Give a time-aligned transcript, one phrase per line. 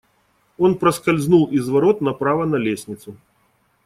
[0.57, 3.15] Он проскользнул из ворот направо на лестницу.